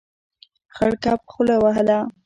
[0.75, 1.99] خړ کب خوله وهله.